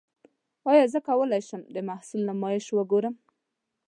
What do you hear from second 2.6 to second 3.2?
وګورم؟